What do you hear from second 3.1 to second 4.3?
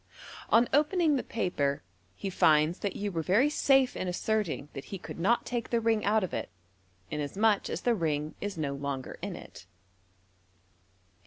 were very safe in